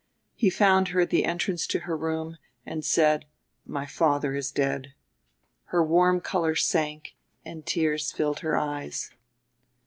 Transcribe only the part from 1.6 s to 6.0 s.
to her room, and said, "My father is dead." Her